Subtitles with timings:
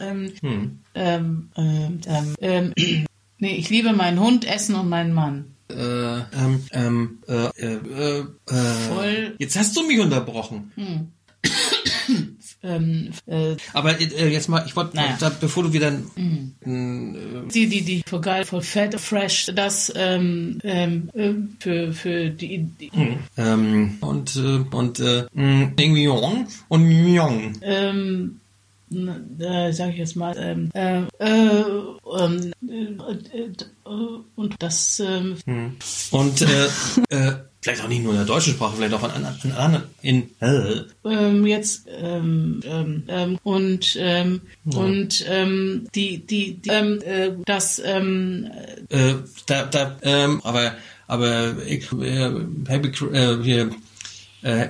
[0.00, 0.32] ähm,
[0.94, 2.74] ähm, ähm, ähm, ähm,
[3.38, 5.54] nee, ich liebe meinen Hund, Essen und meinen Mann.
[5.70, 8.54] Äh, ähm, ähm, äh, äh, äh, äh,
[8.88, 10.72] Voll- Jetzt hast du mich unterbrochen.
[12.60, 15.16] Ähm, äh, Aber äh, jetzt mal, ich wollte, Naja.
[15.40, 21.34] bevor du wieder, die, die, die voll geil, voll fett, fresh, das ähm, ähm, äh,
[21.60, 22.90] für, für die, die
[23.36, 27.52] ähm, und äh, und äh, mh, irgendwie Jong und Myong.
[27.62, 28.40] ähm,
[28.90, 31.64] äh, sag ich jetzt mal, ähm, äh, äh,
[32.18, 33.52] ähm, äh, äh,
[34.36, 35.36] und das, ähm,
[36.10, 36.68] Und äh,
[37.08, 39.04] äh, vielleicht auch nicht nur in der deutschen Sprache, vielleicht auch
[39.44, 46.24] in anderen, in, in äh, ähm, jetzt ähm, ähm, ähm, und ähm, und ähm, die
[46.24, 48.50] die, die ähm, äh, das ähm,
[48.88, 49.14] äh,
[49.46, 50.74] da, da, ähm, aber,
[51.06, 53.70] aber ich, äh, äh, hier,
[54.42, 54.68] äh,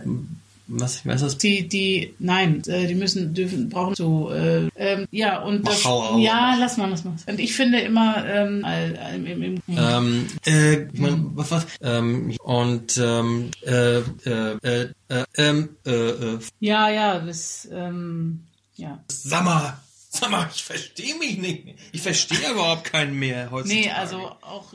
[0.69, 1.39] was, was ist das?
[1.39, 5.91] die die nein äh, die müssen dürfen brauchen so äh, ähm, ja und das, Mach,
[5.91, 6.19] hau, hau.
[6.19, 10.27] ja lass mal lass mal und ich finde immer ähm, äh, im, im, im, Ähm,
[10.47, 16.39] äh, ich mein, was, was, ähm, und, ähm, äh, äh, äh, äh, ähm, äh, äh,
[16.61, 18.41] ja ja das ähm,
[18.77, 19.81] ja sag mal,
[20.11, 21.77] sag mal, ich verstehe mich nicht.
[21.93, 23.81] Ich verstehe überhaupt keinen mehr heutzutage.
[23.81, 24.75] nee also auch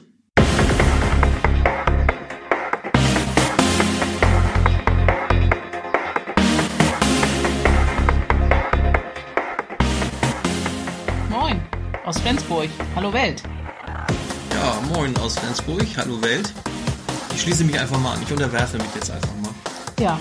[12.14, 12.70] aus Flensburg.
[12.96, 13.42] Hallo Welt.
[14.54, 16.54] Ja, moin aus Flensburg, hallo Welt.
[17.34, 19.52] Ich schließe mich einfach mal an, ich unterwerfe mich jetzt einfach mal.
[20.00, 20.20] Ja,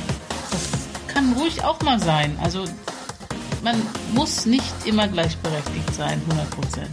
[0.51, 2.39] das kann ruhig auch mal sein.
[2.43, 2.65] Also
[3.63, 3.77] man
[4.15, 6.91] muss nicht immer gleichberechtigt sein, 100 Prozent.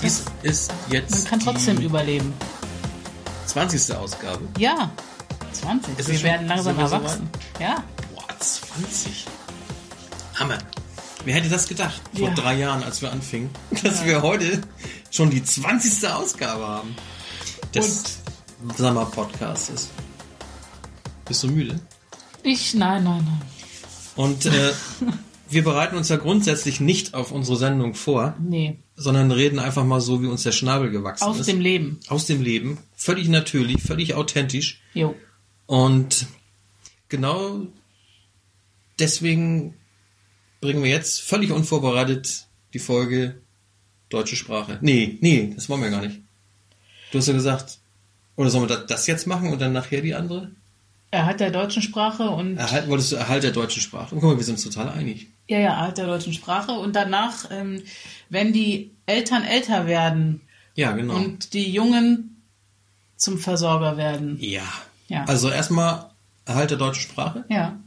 [0.00, 2.32] Dies ist jetzt Man kann trotzdem überleben.
[3.46, 3.96] 20.
[3.96, 4.42] Ausgabe.
[4.56, 4.90] Ja,
[5.52, 5.98] 20.
[5.98, 7.28] Ist es wir werden langsam wir so erwachsen.
[7.58, 7.82] Ja,
[8.14, 9.26] Boah, 20.
[10.36, 10.58] Hammer.
[11.24, 12.34] Wer hätte das gedacht vor Ja.
[12.34, 13.50] drei Jahren, als wir anfingen,
[13.82, 14.60] dass wir heute
[15.10, 16.06] schon die 20.
[16.08, 16.94] Ausgabe haben
[17.74, 18.20] des
[18.76, 19.90] Sommer-Podcastes.
[21.26, 21.80] Bist du müde?
[22.42, 23.40] ich, nein, nein, nein.
[24.16, 24.72] Und äh,
[25.48, 30.02] wir bereiten uns ja grundsätzlich nicht auf unsere Sendung vor, Nee, sondern reden einfach mal
[30.02, 31.46] so, wie uns der Schnabel gewachsen aus ist.
[31.48, 32.00] dem Leben.
[32.08, 32.78] aus dem Leben.
[32.94, 34.80] Völlig natürlich, völlig authentisch.
[34.92, 35.14] Jo.
[35.66, 36.26] Und
[37.08, 37.62] genau
[38.98, 39.74] deswegen
[40.64, 43.36] bringen wir jetzt völlig unvorbereitet die Folge
[44.08, 44.78] deutsche Sprache.
[44.80, 46.20] Nee, nee, das wollen wir gar nicht.
[47.12, 47.78] Du hast ja gesagt,
[48.36, 50.50] oder sollen wir da- das jetzt machen und dann nachher die andere?
[51.10, 54.14] Erhalt der deutschen Sprache und Erhalt, wolltest du Erhalt der deutschen Sprache?
[54.14, 55.26] Und guck mal, wir sind uns total einig.
[55.48, 57.82] ja, ja, Erhalt der deutschen Sprache und danach, ähm,
[58.30, 60.40] wenn die Eltern älter werden
[60.74, 61.14] Ja, genau.
[61.16, 62.42] und die Jungen
[63.16, 64.38] zum Versorger werden.
[64.40, 64.62] ja.
[65.08, 65.24] Ja.
[65.26, 66.06] Also erstmal
[66.46, 67.44] Erhalt der deutschen Sprache.
[67.50, 67.78] Ja.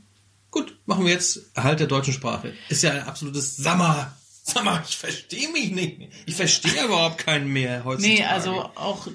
[0.57, 2.51] Gut, machen wir jetzt Erhalt der deutschen Sprache.
[2.67, 4.17] Ist ja ein absolutes Sammer.
[4.43, 6.09] Sammer, ich verstehe mich nicht.
[6.25, 8.15] Ich verstehe überhaupt keinen mehr heutzutage.
[8.15, 9.07] Nee, also auch,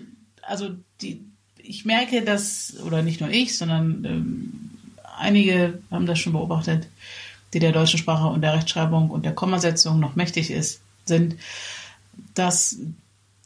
[0.43, 0.71] also
[1.01, 1.25] die,
[1.59, 4.71] ich merke, dass, oder nicht nur ich, sondern ähm,
[5.19, 6.87] einige haben das schon beobachtet,
[7.55, 11.35] die der deutschen Sprache und der Rechtschreibung und der Kommasetzung noch mächtig ist, sind,
[12.35, 12.77] dass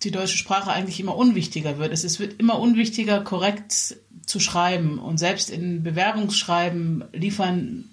[0.02, 1.94] die deutsche Sprache eigentlich immer unwichtiger wird.
[1.94, 4.98] Es ist, wird immer unwichtiger, korrekt zu schreiben.
[4.98, 7.84] Und selbst in Bewerbungsschreiben liefern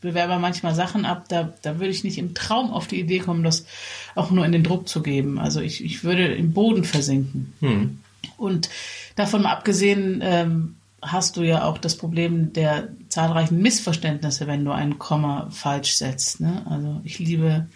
[0.00, 3.42] Bewerber manchmal Sachen ab, da, da würde ich nicht im Traum auf die Idee kommen,
[3.42, 3.66] das
[4.14, 5.38] auch nur in den Druck zu geben.
[5.38, 7.52] Also ich, ich würde im Boden versinken.
[7.60, 8.00] Hm.
[8.36, 8.68] Und
[9.14, 14.72] davon mal abgesehen, ähm, hast du ja auch das Problem der zahlreichen Missverständnisse, wenn du
[14.72, 16.40] ein Komma falsch setzt.
[16.40, 16.64] Ne?
[16.68, 17.66] Also ich liebe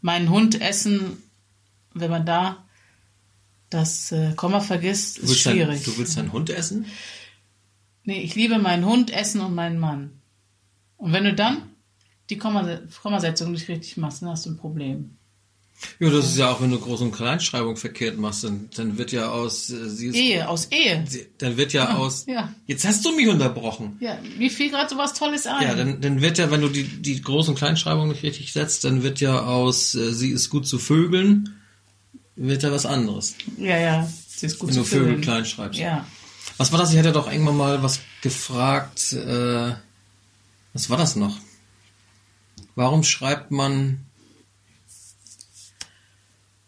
[0.00, 1.22] meinen Hund essen,
[1.94, 2.64] wenn man da
[3.70, 5.82] das äh, Komma vergisst, Du ist willst, schwierig.
[5.84, 6.86] dein, du willst deinen Hund essen?
[8.10, 10.10] Nee, ich liebe meinen Hund, Essen und meinen Mann.
[10.96, 11.62] Und wenn du dann
[12.28, 15.10] die Kommase- Kommasetzung nicht richtig machst, dann hast du ein Problem.
[16.00, 19.12] Ja, das ist ja auch, wenn du Groß- und Kleinschreibung verkehrt machst, dann, dann wird
[19.12, 21.04] ja aus, äh, sie ist, Ehe, aus Ehe.
[21.06, 22.52] sie, dann wird ja aus, ja.
[22.66, 23.96] jetzt hast du mich unterbrochen.
[24.00, 25.62] Ja, mir fiel gerade sowas Tolles ein.
[25.62, 28.82] Ja, dann, dann wird ja, wenn du die, die Groß- und Kleinschreibung nicht richtig setzt,
[28.82, 31.54] dann wird ja aus, äh, sie ist gut zu Vögeln,
[32.34, 33.36] wird ja was anderes.
[33.56, 35.78] ja, ja, sie ist gut Wenn zu du Vögel klein schreibst.
[35.78, 36.04] Ja.
[36.56, 36.92] Was war das?
[36.92, 39.12] Ich hatte doch irgendwann mal was gefragt.
[39.12, 39.74] Äh,
[40.72, 41.38] was war das noch?
[42.74, 44.06] Warum schreibt man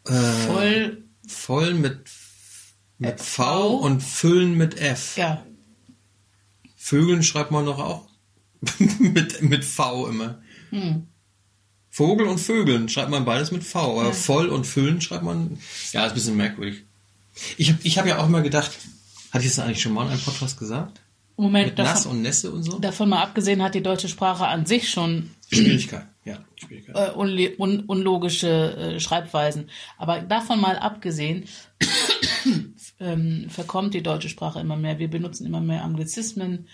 [0.06, 0.12] äh,
[0.46, 2.00] Voll, voll mit,
[2.98, 3.76] mit V, V.
[3.76, 5.16] und füllen mit F?
[5.16, 5.44] ja,
[6.76, 8.08] Vögeln schreibt man doch auch
[8.98, 10.42] mit, mit V immer.
[10.70, 11.06] hm.
[11.94, 15.58] Vogel und Vögeln schreibt man beides mit V, aber voll und füllen schreibt man.
[15.92, 16.84] Ja, ist ein bisschen merkwürdig.
[17.58, 18.72] Ich habe ich hab ja auch immer gedacht,
[19.32, 21.00] hatte ich das eigentlich schon mal in einem Podcast gesagt?
[21.36, 22.78] Moment, Mit Nass davon, und Nässe und so?
[22.78, 26.04] davon mal abgesehen hat die deutsche Sprache an sich schon Schwierigkeit.
[26.24, 26.94] Ja, Schwierigkeit.
[26.94, 29.68] äh, unle- un unlogische äh, Schreibweisen.
[29.98, 31.46] Aber davon mal abgesehen,
[33.00, 34.98] ähm, verkommt die deutsche Sprache immer mehr.
[34.98, 36.68] Wir benutzen immer mehr Anglizismen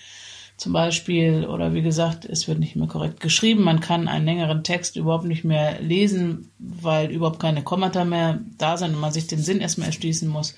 [0.56, 3.62] zum Beispiel oder wie gesagt, es wird nicht mehr korrekt geschrieben.
[3.62, 8.76] Man kann einen längeren Text überhaupt nicht mehr lesen, weil überhaupt keine Kommata mehr da
[8.76, 10.56] sind und man sich den Sinn erstmal erschließen muss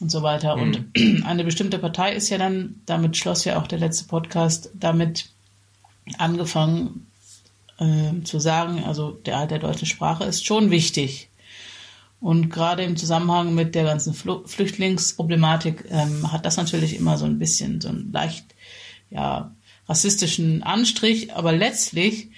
[0.00, 0.54] und so weiter.
[0.54, 0.84] Und
[1.24, 5.30] eine bestimmte Partei ist ja dann, damit schloss ja auch der letzte Podcast, damit
[6.16, 7.06] angefangen
[7.78, 11.28] äh, zu sagen, also der Erhalt der deutschen Sprache ist schon wichtig.
[12.20, 17.26] Und gerade im Zusammenhang mit der ganzen Flu Flüchtlingsproblematik ähm, hat das natürlich immer so
[17.26, 18.44] ein bisschen so einen leicht
[19.10, 19.54] ja,
[19.88, 21.34] rassistischen Anstrich.
[21.34, 22.30] Aber letztlich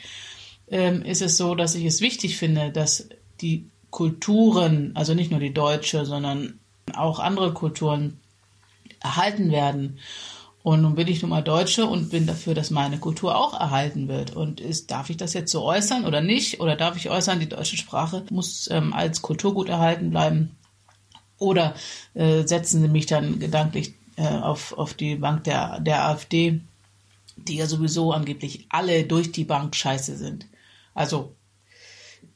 [0.68, 3.08] ähm, ist es so, dass ich es wichtig finde, dass
[3.40, 6.59] die Kulturen, also nicht nur die deutsche, sondern
[6.94, 8.20] auch andere Kulturen
[9.00, 9.98] erhalten werden.
[10.62, 14.08] Und nun bin ich nun mal Deutsche und bin dafür, dass meine Kultur auch erhalten
[14.08, 14.36] wird.
[14.36, 16.60] Und ist, darf ich das jetzt so äußern oder nicht?
[16.60, 20.56] Oder darf ich äußern, die deutsche Sprache muss ähm, als Kulturgut erhalten bleiben?
[21.38, 21.74] Oder
[22.12, 26.60] äh, setzen Sie mich dann gedanklich äh, auf, auf die Bank der, der AfD,
[27.36, 30.46] die ja sowieso angeblich alle durch die Bank scheiße sind.
[30.92, 31.34] Also,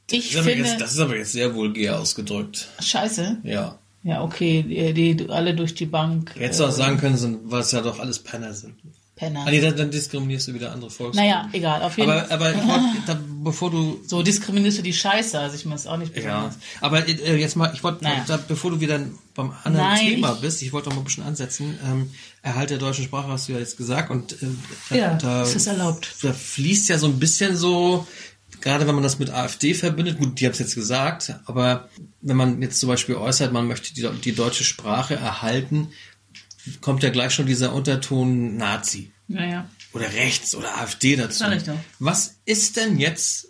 [0.09, 2.69] ich Das finde, jetzt, das ist aber jetzt sehr vulgär ausgedrückt.
[2.79, 3.37] scheiße.
[3.43, 3.77] Ja.
[4.07, 4.61] Ja, okay,
[4.93, 6.33] die, die alle durch die Bank.
[6.35, 8.75] Du auch sagen können, sind- weil es ja doch alles Penner sind.
[9.15, 9.45] Penner.
[9.47, 11.21] Ah, nee, dann, dann diskriminierst du wieder andere Volksgruppen.
[11.29, 12.33] Naja, egal, auf jeden Aber, Fall.
[12.33, 15.95] aber wollt, da, bevor du So diskriminierst du die Scheiße, also ich meine es auch
[15.97, 16.57] nicht Ja, besonders.
[16.81, 18.25] aber äh, jetzt mal, ich wollte, Naja.
[18.27, 18.99] da, bevor du wieder
[19.33, 21.79] beim anderen Nein, Thema ich- bist, ich wollte noch mal ein bisschen ansetzen.
[21.83, 22.11] Ähm,
[22.43, 24.33] Erhalt der deutschen Sprache hast du ja jetzt gesagt und
[24.91, 26.13] äh, Ja, da, das ist erlaubt.
[26.21, 28.05] da fließt ja so ein bisschen so,
[28.61, 31.89] gerade wenn man das mit AfD verbindet, gut, die haben es jetzt gesagt, aber
[32.21, 35.89] wenn man jetzt zum Beispiel äußert, man möchte die, die deutsche Sprache erhalten,
[36.81, 39.69] kommt ja gleich schon dieser Unterton Nazi Naja.
[39.93, 41.43] oder rechts oder AfD dazu.
[41.99, 43.49] Was ist denn jetzt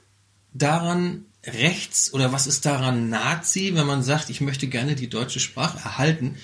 [0.54, 5.40] daran rechts oder was ist daran Nazi, wenn man sagt, ich möchte gerne die deutsche
[5.40, 6.38] Sprache erhalten?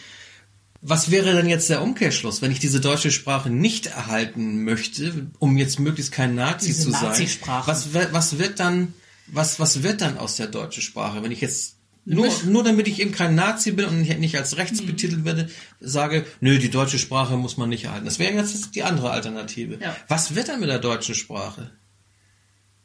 [0.83, 5.57] Was wäre denn jetzt der Umkehrschluss, wenn ich diese deutsche Sprache nicht erhalten möchte, um
[5.57, 7.27] jetzt möglichst kein Nazi Diese zu sein?
[7.67, 8.93] Was, was wird dann,
[9.27, 12.99] was, was wird dann aus der deutschen Sprache, wenn ich jetzt nur, nur damit ich
[12.99, 15.49] eben kein Nazi bin und nicht, als rechts betitelt werde,
[15.79, 18.05] sage, nö, die deutsche Sprache muss man nicht erhalten.
[18.05, 19.77] Das wäre jetzt die andere Alternative.
[19.79, 19.95] Ja.
[20.07, 21.71] Was wird dann mit der deutschen Sprache?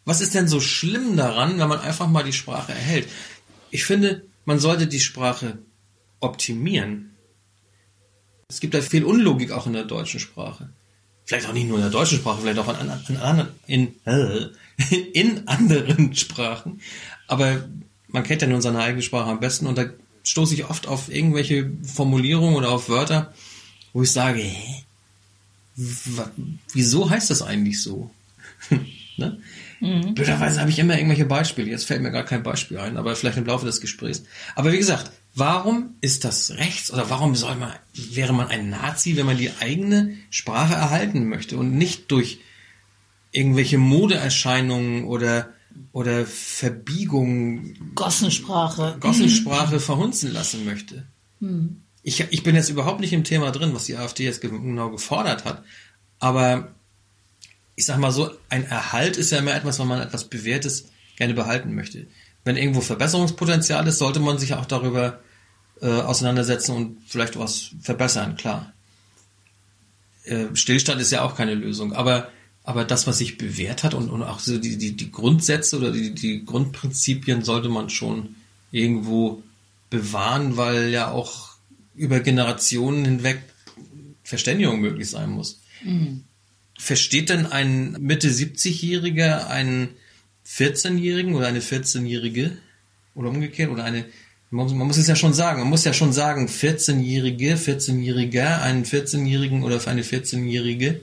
[0.05, 3.09] Was ist denn so schlimm daran, wenn man einfach mal die Sprache erhält?
[3.71, 5.59] Ich finde, man sollte die Sprache
[6.21, 7.16] optimieren.
[8.49, 10.69] Es gibt da viel Unlogik auch in der deutschen Sprache.
[11.25, 14.47] Vielleicht auch nicht nur in der deutschen Sprache, vielleicht auch in, in, anderen- in, äh,
[15.13, 16.81] in anderen Sprachen.
[17.27, 17.65] Aber
[18.09, 19.87] man kennt ja nur seine eigene Sprache am besten und da
[20.23, 23.35] stoße ich oft auf irgendwelche Formulierungen oder auf Wörter,
[23.93, 24.85] wo ich sage, hä?
[26.73, 28.11] Wieso heißt das eigentlich so?
[29.17, 29.39] ne?
[29.81, 31.69] Blöderweise habe ich immer irgendwelche Beispiele.
[31.71, 34.23] Jetzt fällt mir gar kein Beispiel ein, aber vielleicht im Laufe des Gesprächs.
[34.55, 39.17] Aber wie gesagt, warum ist das rechts oder warum soll man, wäre man ein Nazi,
[39.17, 42.41] wenn man die eigene Sprache erhalten möchte und nicht durch
[43.33, 45.51] irgendwelche Modeerscheinungen oder,
[45.93, 48.97] oder Verbiegungen Gossensprache.
[49.01, 51.07] Gossensprache verhunzen lassen möchte.
[52.03, 54.91] Ich, ich bin jetzt überhaupt nicht im Thema drin, was die AfD jetzt ge- genau
[54.91, 55.65] gefordert hat.
[56.19, 56.75] Aber
[57.75, 61.35] ich sag mal so, ein Erhalt ist ja immer etwas, wenn man etwas Bewährtes gerne
[61.35, 62.07] behalten möchte.
[62.45, 65.21] Wenn irgendwo Verbesserungspotenzial ist, sollte man sich auch darüber
[65.81, 68.73] äh, auseinandersetzen und vielleicht was verbessern, klar.
[70.25, 72.31] Äh, Stillstand ist ja auch keine Lösung, aber,
[72.65, 75.93] aber das, was sich bewährt hat und, und auch so die, die, die Grundsätze oder
[75.93, 78.37] die, die Grundprinzipien sollte man schon
[78.71, 79.43] irgendwo
[79.91, 81.57] bewahren, weil ja auch
[81.95, 83.43] über Generationen hinweg
[84.25, 85.61] Verständigung möglich sein muss.
[86.79, 89.91] Versteht denn ein Mitte 70-Jähriger einen
[90.47, 92.57] 14-Jährigen oder eine 14-Jährige
[93.15, 94.05] oder umgekehrt oder eine
[94.51, 99.65] man muss, es ja schon sagen, man muss ja schon sagen, 14-Jährige, 14-Jähriger, einen 14-Jährigen
[99.65, 101.01] oder für eine 14-Jährige.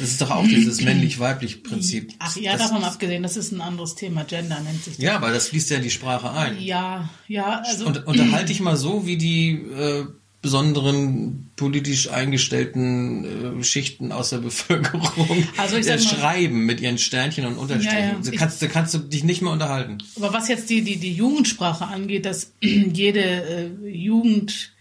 [0.00, 2.12] Das ist doch auch dieses männlich-weiblich Prinzip.
[2.18, 4.24] Ach ja, das, davon abgesehen, das ist ein anderes Thema.
[4.24, 5.02] Gender nennt sich das.
[5.02, 6.60] Ja, aber das fließt ja in die Sprache ein.
[6.60, 7.86] Ja, ja, also.
[7.86, 10.06] Und unterhalte dich mal so, wie die äh,
[10.46, 16.98] besonderen politisch eingestellten äh, Schichten aus der Bevölkerung Also ich äh, mal- schreiben mit ihren
[16.98, 17.98] Sternchen und Unterstrichen.
[17.98, 18.20] Ja, ja.
[18.24, 19.98] Da kannst, da kannst du dich nicht mehr unterhalten.
[20.14, 24.72] Aber was jetzt die, die, die Jugendsprache angeht, dass jede äh, Jugend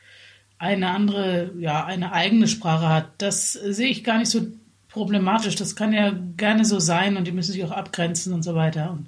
[0.60, 4.46] eine andere, ja, eine eigene Sprache hat, das sehe ich gar nicht so
[4.90, 5.56] problematisch.
[5.56, 8.92] Das kann ja gerne so sein und die müssen sich auch abgrenzen und so weiter.
[8.92, 9.08] Und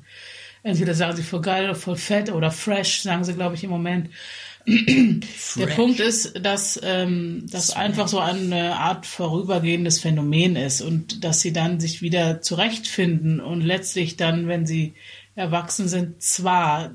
[0.64, 3.70] entweder sagen sie voll geil oder voll fett oder fresh, sagen sie, glaube ich, im
[3.70, 4.10] Moment.
[4.68, 11.40] Der Punkt ist, dass ähm, das einfach so eine Art vorübergehendes Phänomen ist und dass
[11.40, 14.96] sie dann sich wieder zurechtfinden und letztlich dann, wenn sie
[15.36, 16.94] erwachsen sind, zwar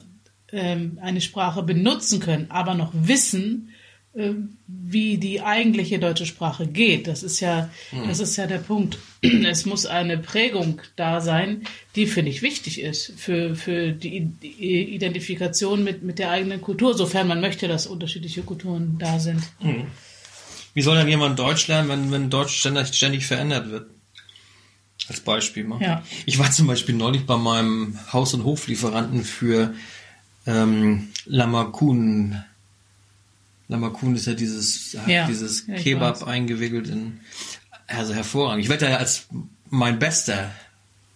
[0.52, 3.71] ähm, eine Sprache benutzen können, aber noch wissen,
[4.14, 7.06] wie die eigentliche deutsche Sprache geht.
[7.06, 8.08] Das ist ja, hm.
[8.08, 8.98] das ist ja der Punkt.
[9.22, 11.62] Es muss eine Prägung da sein,
[11.96, 17.28] die finde ich wichtig ist für, für die Identifikation mit, mit der eigenen Kultur, sofern
[17.28, 19.42] man möchte, dass unterschiedliche Kulturen da sind.
[19.60, 19.86] Hm.
[20.74, 23.90] Wie soll dann jemand Deutsch lernen, wenn, wenn Deutsch ständig, ständig verändert wird?
[25.08, 25.80] Als Beispiel mal.
[25.82, 26.02] Ja.
[26.26, 29.74] Ich war zum Beispiel neulich bei meinem Haus- und Hoflieferanten für
[30.46, 32.42] ähm, Lamakun
[33.72, 37.20] Lamakun ist ja dieses, ja, dieses ja, Kebab eingewickelt in,
[37.86, 38.62] also hervorragend.
[38.62, 39.26] Ich werde ja als
[39.70, 40.50] mein Bester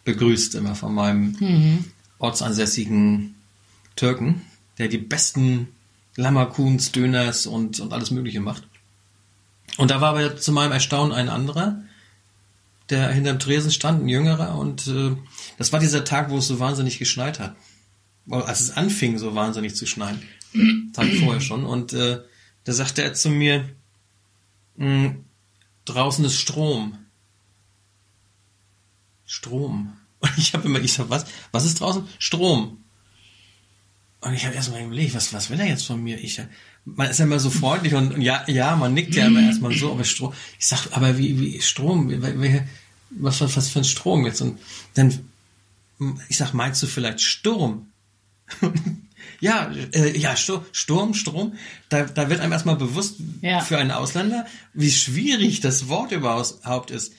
[0.04, 1.84] begrüßt immer von meinem mhm.
[2.18, 3.34] ortsansässigen
[3.94, 4.42] Türken,
[4.78, 5.68] der die besten
[6.16, 8.62] Lamakuns, Döners und, und alles Mögliche macht.
[9.76, 11.82] Und da war aber zu meinem Erstaunen ein anderer,
[12.88, 15.14] der hinterm Tresen stand, ein jüngerer, und äh,
[15.58, 17.56] das war dieser Tag, wo es so wahnsinnig geschneit hat.
[18.30, 20.22] Als es anfing, so wahnsinnig zu schneien.
[20.94, 21.64] Tag vorher schon.
[21.64, 22.20] Und äh,
[22.66, 23.68] da sagte er zu mir,
[24.76, 25.25] hm,
[25.85, 26.99] draußen ist Strom.
[29.25, 29.96] Strom.
[30.18, 32.06] Und ich habe immer, ich sag, was, was ist draußen?
[32.18, 32.85] Strom.
[34.20, 36.18] Und ich habe erstmal überlegt, was, was will er jetzt von mir?
[36.18, 36.42] Ich,
[36.85, 39.73] man ist ja immer so freundlich und, und ja, ja, man nickt ja immer erstmal
[39.73, 40.32] so, aber Strom.
[40.58, 42.11] Ich sag, aber wie, wie Strom?
[42.11, 42.62] Wie,
[43.11, 44.40] was, was, was für ein Strom jetzt?
[44.40, 44.58] Und
[44.94, 45.30] dann,
[46.28, 47.92] ich sag, meinst du vielleicht Sturm?
[49.40, 51.54] Ja, äh, ja, Sturm, Strom,
[51.88, 53.60] da, da wird einem erstmal bewusst ja.
[53.60, 57.12] für einen Ausländer, wie schwierig das Wort überhaupt ist.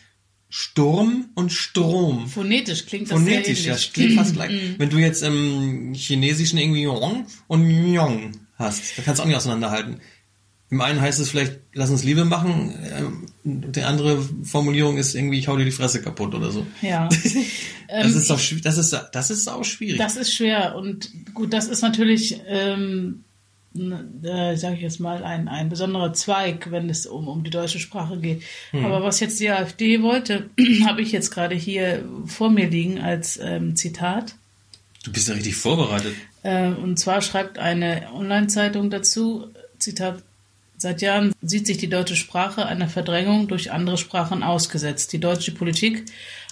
[0.49, 2.27] Sturm und Strom.
[2.27, 3.85] Phonetisch klingt das Phonetisch, sehr ähnlich.
[3.85, 4.51] ja, klingt fast gleich.
[4.51, 4.75] Mm.
[4.77, 9.35] Wenn du jetzt im Chinesischen irgendwie Yong und Yong hast, da kannst du auch nicht
[9.35, 9.99] auseinanderhalten.
[10.69, 12.73] Im einen heißt es vielleicht, lass uns Liebe machen.
[12.93, 13.25] Ähm,
[13.71, 16.67] die andere Formulierung ist irgendwie, ich hau dir die Fresse kaputt oder so.
[16.81, 17.07] Ja.
[17.87, 19.97] das ist doch, das ist, das ist auch schwierig.
[19.97, 23.23] Das ist schwer und gut, das ist natürlich, ähm,
[23.75, 27.79] äh, sage ich jetzt mal, ein, ein besonderer Zweig, wenn es um, um die deutsche
[27.79, 28.43] Sprache geht.
[28.71, 28.83] Hm.
[28.83, 30.49] Aber was jetzt die AfD wollte,
[30.85, 34.35] habe ich jetzt gerade hier vor mir liegen als ähm, Zitat.
[35.05, 36.13] Du bist ja richtig vorbereitet.
[36.43, 39.47] Äh, und zwar schreibt eine Online-Zeitung dazu,
[39.79, 40.23] Zitat,
[40.79, 45.11] Seit Jahren sieht sich die deutsche Sprache einer Verdrängung durch andere Sprachen ausgesetzt.
[45.11, 46.05] Die deutsche Politik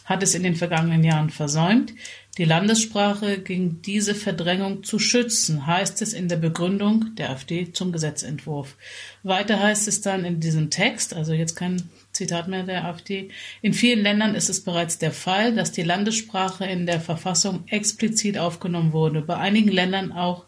[0.04, 1.94] hat es in den vergangenen Jahren versäumt,
[2.38, 7.92] die Landessprache gegen diese Verdrängung zu schützen, heißt es in der Begründung der AfD zum
[7.92, 8.76] Gesetzentwurf.
[9.24, 13.30] Weiter heißt es dann in diesem Text, also jetzt kein Zitat mehr der AfD,
[13.62, 18.38] in vielen Ländern ist es bereits der Fall, dass die Landessprache in der Verfassung explizit
[18.38, 20.46] aufgenommen wurde, bei einigen Ländern auch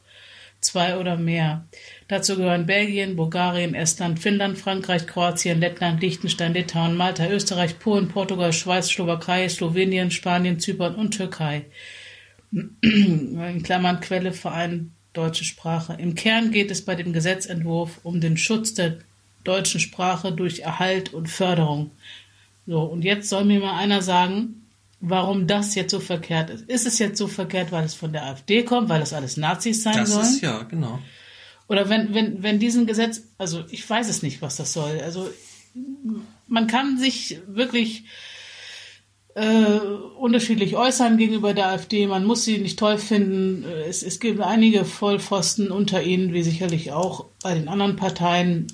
[0.67, 1.67] zwei oder mehr.
[2.07, 8.53] Dazu gehören Belgien, Bulgarien, Estland, Finnland, Frankreich, Kroatien, Lettland, Liechtenstein, Litauen, Malta, Österreich, Polen, Portugal,
[8.53, 11.65] Schweiz, Slowakei, Slowenien, Spanien, Zypern und Türkei.
[12.51, 15.97] In Klammern Quelle Verein Deutsche Sprache.
[15.99, 18.99] Im Kern geht es bei dem Gesetzentwurf um den Schutz der
[19.43, 21.91] deutschen Sprache durch Erhalt und Förderung.
[22.67, 24.66] So, und jetzt soll mir mal einer sagen,
[24.99, 26.69] warum das jetzt so verkehrt ist.
[26.69, 29.83] Ist es jetzt so verkehrt, weil es von der AfD kommt, weil es alles Nazis
[29.83, 30.21] sein das sollen?
[30.21, 30.99] Das ist ja, genau.
[31.67, 35.01] Oder wenn, wenn, wenn diesen Gesetz, also ich weiß es nicht, was das soll.
[35.01, 35.29] Also
[36.47, 38.05] man kann sich wirklich
[39.35, 39.79] äh,
[40.17, 42.07] unterschiedlich äußern gegenüber der AfD.
[42.07, 43.65] Man muss sie nicht toll finden.
[43.87, 48.67] Es, es gibt einige Vollpfosten unter ihnen, wie sicherlich auch bei den anderen Parteien.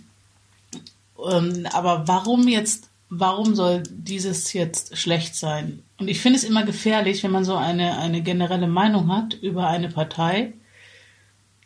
[1.29, 2.89] Ähm, aber warum jetzt,
[3.19, 5.83] warum soll dieses jetzt schlecht sein?
[5.97, 9.67] Und ich finde es immer gefährlich, wenn man so eine, eine generelle Meinung hat über
[9.67, 10.53] eine Partei,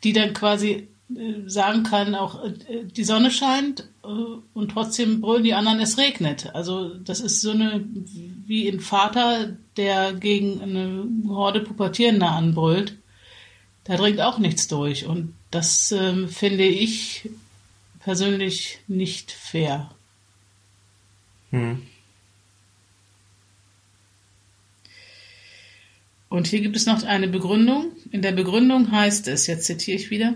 [0.04, 4.08] die dann quasi äh, sagen kann, auch äh, die Sonne scheint äh,
[4.54, 6.54] und trotzdem brüllen die anderen, es regnet.
[6.54, 7.86] Also das ist so eine,
[8.46, 12.98] wie ein Vater, der gegen eine Horde Pubertierender anbrüllt.
[13.86, 15.06] Da dringt auch nichts durch.
[15.06, 17.30] Und das äh, finde ich
[18.02, 19.90] persönlich nicht fair.
[21.52, 21.82] Hm.
[26.30, 27.92] Und hier gibt es noch eine Begründung.
[28.12, 30.36] In der Begründung heißt es, jetzt zitiere ich wieder,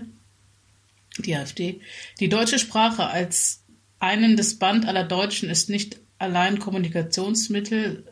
[1.18, 1.80] die AfD.
[2.18, 3.62] Die deutsche Sprache als
[3.98, 8.04] einendes Band aller Deutschen ist nicht allein Kommunikationsmittel,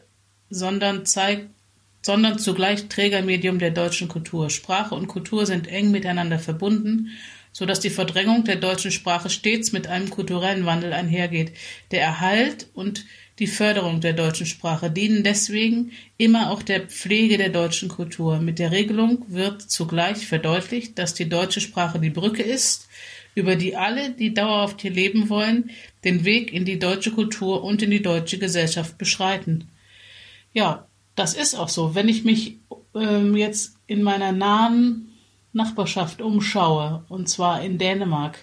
[0.50, 1.48] sondern zeigt
[2.02, 4.50] sondern zugleich Trägermedium der deutschen Kultur.
[4.50, 7.10] Sprache und Kultur sind eng miteinander verbunden,
[7.52, 11.52] so dass die Verdrängung der deutschen Sprache stets mit einem kulturellen Wandel einhergeht.
[11.90, 13.04] Der Erhalt und
[13.38, 18.38] die Förderung der deutschen Sprache, dienen deswegen immer auch der Pflege der deutschen Kultur.
[18.38, 22.88] Mit der Regelung wird zugleich verdeutlicht, dass die deutsche Sprache die Brücke ist,
[23.34, 25.70] über die alle, die dauerhaft hier leben wollen,
[26.04, 29.68] den Weg in die deutsche Kultur und in die deutsche Gesellschaft beschreiten.
[30.52, 31.94] Ja, das ist auch so.
[31.94, 32.58] Wenn ich mich
[32.94, 35.09] ähm, jetzt in meiner nahen
[35.52, 38.38] Nachbarschaft umschaue, und zwar in Dänemark,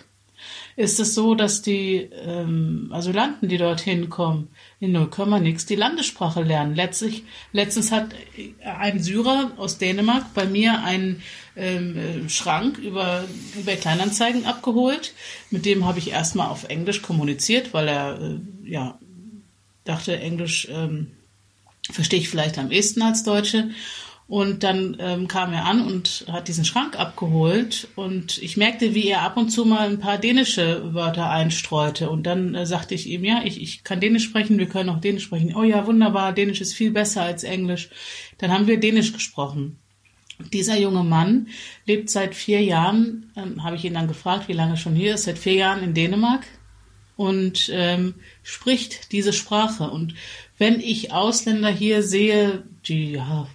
[0.76, 4.50] ist es so, dass die ähm, Asylanten, die dorthin kommen,
[4.80, 5.10] in 0,
[5.42, 6.76] nix die Landessprache lernen.
[6.76, 8.14] Letztlich, letztens hat
[8.64, 11.24] ein Syrer aus Dänemark bei mir einen
[11.56, 13.24] ähm, Schrank über
[13.60, 15.14] eBay Kleinanzeigen abgeholt.
[15.50, 19.00] Mit dem habe ich erstmal auf Englisch kommuniziert, weil er äh, ja
[19.84, 21.08] dachte, Englisch ähm,
[21.90, 23.72] verstehe ich vielleicht am ehesten als Deutsche.
[24.28, 29.08] Und dann ähm, kam er an und hat diesen Schrank abgeholt und ich merkte, wie
[29.08, 32.10] er ab und zu mal ein paar dänische Wörter einstreute.
[32.10, 35.00] Und dann äh, sagte ich ihm, ja, ich, ich kann Dänisch sprechen, wir können auch
[35.00, 35.56] Dänisch sprechen.
[35.56, 37.90] Oh ja, wunderbar, Dänisch ist viel besser als Englisch.
[38.38, 39.80] Dann haben wir Dänisch gesprochen.
[40.52, 41.48] Dieser junge Mann
[41.86, 45.24] lebt seit vier Jahren, ähm, habe ich ihn dann gefragt, wie lange schon hier ist,
[45.24, 46.46] seit vier Jahren in Dänemark
[47.16, 49.90] und ähm, spricht diese Sprache.
[49.90, 50.16] Und
[50.58, 53.48] wenn ich Ausländer hier sehe, die ja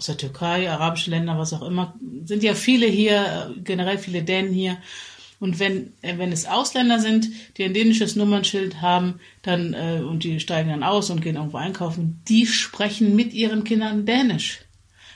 [0.00, 4.50] aus der Türkei, arabische Länder, was auch immer, sind ja viele hier, generell viele Dänen
[4.50, 4.78] hier.
[5.40, 7.28] Und wenn, äh, wenn es Ausländer sind,
[7.58, 11.58] die ein dänisches Nummernschild haben, dann, äh, und die steigen dann aus und gehen irgendwo
[11.58, 14.60] einkaufen, die sprechen mit ihren Kindern Dänisch.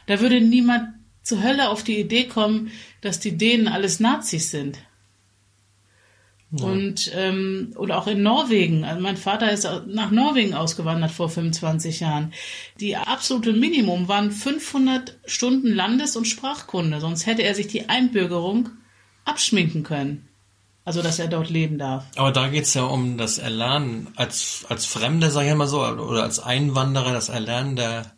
[0.07, 0.89] Da würde niemand
[1.23, 4.79] zur Hölle auf die Idee kommen, dass die Dänen alles Nazis sind.
[6.63, 8.85] Und ähm, oder auch in Norwegen.
[8.85, 12.33] Also mein Vater ist nach Norwegen ausgewandert vor 25 Jahren.
[12.81, 17.01] Die absolute Minimum waren 500 Stunden Landes- und Sprachkunde.
[17.01, 18.71] Sonst hätte er sich die Einbürgerung
[19.25, 20.29] abschminken können.
[20.87, 22.05] Also, dass er dort leben darf.
[22.17, 26.23] Aber da geht's ja um das Erlernen als, als Fremder, sag ich mal so, oder
[26.23, 28.13] als Einwanderer, das Erlernen der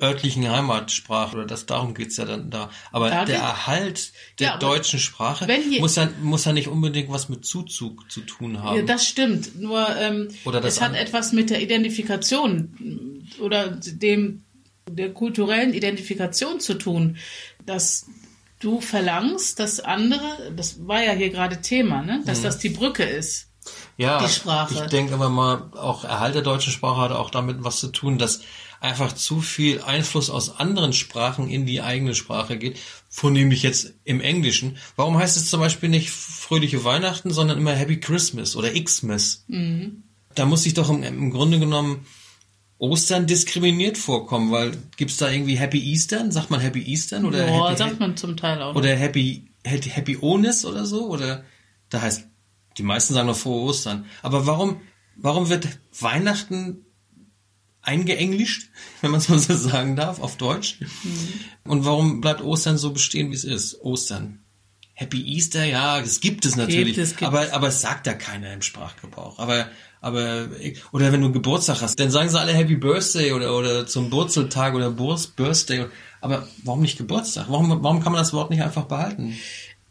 [0.00, 2.70] örtlichen Heimatsprache oder das darum geht's ja dann da.
[2.92, 5.46] Aber da der Erhalt der ja, deutschen Sprache
[5.80, 8.76] muss ja muss ja nicht unbedingt was mit Zuzug zu tun haben.
[8.76, 9.60] Ja, das stimmt.
[9.60, 14.44] Nur ähm, oder das es hat etwas mit der Identifikation oder dem
[14.90, 17.16] der kulturellen Identifikation zu tun,
[17.64, 18.06] dass
[18.60, 22.44] du verlangst, dass andere, das war ja hier gerade Thema, ne, dass mhm.
[22.44, 23.48] das die Brücke ist.
[23.96, 24.74] Ja, die Sprache.
[24.74, 28.18] ich denke aber mal, auch Erhalt der deutschen Sprache hat auch damit was zu tun,
[28.18, 28.40] dass
[28.80, 32.78] einfach zu viel Einfluss aus anderen Sprachen in die eigene Sprache geht,
[33.08, 34.76] vornehmlich jetzt im Englischen.
[34.96, 39.44] Warum heißt es zum Beispiel nicht fröhliche Weihnachten, sondern immer Happy Christmas oder Xmas?
[39.48, 40.02] Mhm.
[40.34, 42.04] Da muss ich doch im, im, Grunde genommen
[42.78, 46.32] Ostern diskriminiert vorkommen, weil gibt's da irgendwie Happy Eastern?
[46.32, 48.74] Sagt man Happy Eastern oder Boah, Happy, sagt man zum Teil auch.
[48.74, 51.44] Oder Happy Happy, Happy Onis oder so oder
[51.88, 52.26] da heißt
[52.78, 54.06] die meisten sagen noch frohe Ostern.
[54.22, 54.80] Aber warum
[55.16, 56.84] warum wird Weihnachten
[57.82, 60.80] eingeenglischt, wenn man es mal so sagen darf, auf Deutsch.
[60.80, 61.70] Mhm.
[61.70, 63.80] Und warum bleibt Ostern so bestehen, wie es ist?
[63.82, 64.40] Ostern.
[64.96, 68.14] Happy Easter, ja, das gibt es natürlich, gibt es, gibt aber aber es sagt ja
[68.14, 69.40] keiner im Sprachgebrauch.
[69.40, 69.66] Aber
[70.00, 70.50] aber
[70.92, 74.74] oder wenn du Geburtstag hast, dann sagen sie alle Happy Birthday oder oder zum Wurzeltag
[74.74, 75.86] oder Birthday.
[76.20, 77.46] Aber warum nicht Geburtstag?
[77.48, 79.36] Warum warum kann man das Wort nicht einfach behalten?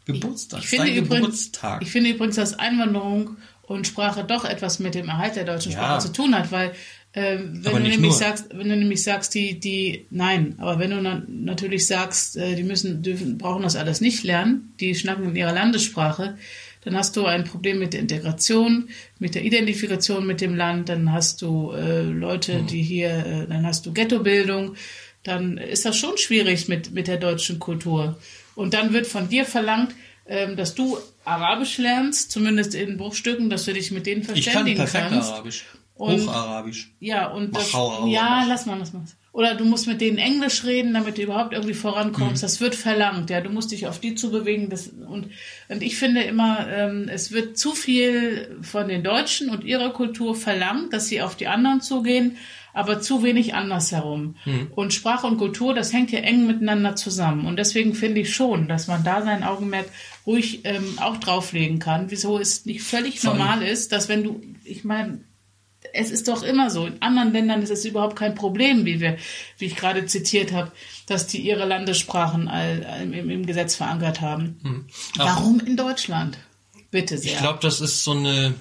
[0.04, 0.60] Geburtstag.
[0.60, 1.82] Ich, ich finde übrigens, Geburtstag.
[1.82, 5.94] Ich finde übrigens, dass Einwanderung und Sprache doch etwas mit dem Erhalt der deutschen Sprache
[5.94, 5.98] ja.
[5.98, 6.72] zu tun hat, weil
[7.16, 8.12] ähm, wenn du nämlich nur.
[8.12, 12.56] sagst, wenn du nämlich sagst, die, die, nein, aber wenn du na, natürlich sagst, äh,
[12.56, 16.36] die müssen, dürfen, brauchen das alles nicht lernen, die schnacken in ihrer Landessprache,
[16.82, 18.88] dann hast du ein Problem mit der Integration,
[19.20, 22.66] mit der Identifikation mit dem Land, dann hast du äh, Leute, hm.
[22.66, 24.74] die hier, äh, dann hast du Ghettobildung,
[25.22, 28.18] dann ist das schon schwierig mit, mit der deutschen Kultur.
[28.54, 29.94] Und dann wird von dir verlangt,
[30.26, 34.94] ähm, dass du Arabisch lernst, zumindest in Bruchstücken, dass du dich mit denen verständigen kannst.
[34.94, 35.32] Ich kann perfekt kannst.
[35.32, 35.64] Arabisch.
[35.96, 36.92] Und, Hocharabisch.
[36.98, 39.04] Ja, und das, ja, lass mal, lass mal.
[39.32, 42.42] Oder du musst mit denen Englisch reden, damit du überhaupt irgendwie vorankommst.
[42.42, 42.46] Mhm.
[42.46, 43.40] Das wird verlangt, ja.
[43.40, 44.70] Du musst dich auf die zubewegen.
[44.70, 45.30] Das, und,
[45.68, 50.36] und ich finde immer, ähm, es wird zu viel von den Deutschen und ihrer Kultur
[50.36, 52.36] verlangt, dass sie auf die anderen zugehen,
[52.74, 54.36] aber zu wenig andersherum.
[54.44, 54.72] Mhm.
[54.74, 57.46] Und Sprache und Kultur, das hängt ja eng miteinander zusammen.
[57.46, 59.86] Und deswegen finde ich schon, dass man da sein Augenmerk
[60.26, 62.10] ruhig ähm, auch drauflegen kann.
[62.10, 63.30] Wieso es nicht völlig Voll.
[63.30, 65.20] normal ist, dass wenn du, ich meine,
[65.92, 66.86] es ist doch immer so.
[66.86, 69.16] In anderen Ländern ist es überhaupt kein Problem, wie wir,
[69.58, 70.72] wie ich gerade zitiert habe,
[71.06, 74.58] dass die ihre Landessprachen all, im, im, Gesetz verankert haben.
[74.62, 74.84] Hm.
[75.16, 76.38] Warum in Deutschland?
[76.90, 77.32] Bitte sehr.
[77.32, 78.54] Ich glaube, das ist so eine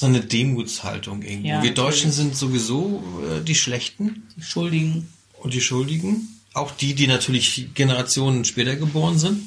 [0.00, 1.48] so eine Demutshaltung irgendwie.
[1.50, 4.22] Ja, wir Deutschen sind sowieso äh, die Schlechten.
[4.36, 5.08] Die Schuldigen.
[5.42, 6.26] Und die Schuldigen.
[6.54, 9.42] Auch die, die natürlich Generationen später geboren sind.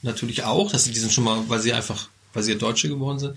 [0.00, 0.72] Natürlich auch.
[0.72, 3.36] Das, die sind schon mal, weil sie einfach, weil sie Deutsche geboren sind,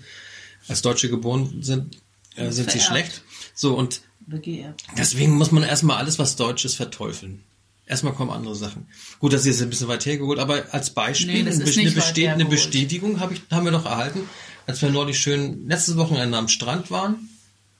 [0.66, 1.98] als Deutsche geboren sind,
[2.36, 2.82] äh, sind sie Vererbt.
[3.12, 3.22] schlecht.
[3.54, 4.82] So, und Begehrt.
[4.96, 7.42] deswegen muss man erstmal alles, was Deutsch ist, verteufeln.
[7.86, 8.86] Erstmal kommen andere Sachen.
[9.20, 12.18] Gut, das ist jetzt ein bisschen weit hergeholt, aber als Beispiel, Nee, eine, ist Best-
[12.18, 12.44] eine.
[12.46, 14.22] Bestätigung hab ich, haben wir noch erhalten,
[14.66, 17.28] als wir neulich schön letztes Wochenende am Strand waren,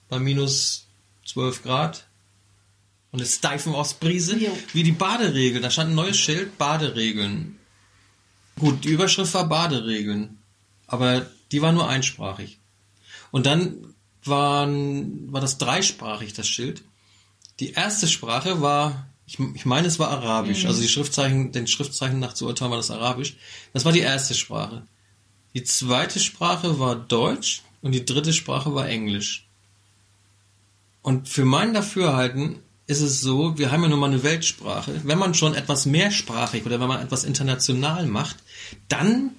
[0.09, 0.87] bei minus
[1.27, 2.07] 12 Grad
[3.11, 4.57] und eine steifen Ostbrise, Jo.
[4.73, 5.63] wie die Baderegeln.
[5.63, 7.59] Da stand ein neues Schild, Baderegeln.
[8.59, 10.39] Gut, die Überschrift war Baderegeln,
[10.87, 12.59] aber die war nur einsprachig.
[13.31, 13.95] Und dann
[14.25, 16.83] waren, war das dreisprachig, das Schild.
[17.61, 20.65] Die erste Sprache war, ich, ich meine, es war Arabisch.
[20.67, 23.37] Also die Schriftzeichen, den Schriftzeichen nach zu urteilen war das Arabisch.
[23.73, 24.83] Das war die erste Sprache.
[25.57, 29.47] Die zweite Sprache war Deutsch und die dritte Sprache war Englisch.
[31.01, 35.01] Und für mein Dafürhalten ist es so, wir haben ja nun mal eine Weltsprache.
[35.05, 38.37] Wenn man schon etwas mehrsprachig oder wenn man etwas international macht,
[38.91, 39.31] dann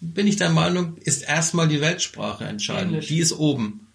[0.00, 2.92] bin ich der Meinung, ist erstmal die Weltsprache entscheidend.
[2.92, 3.08] Englisch.
[3.08, 3.88] Die ist oben.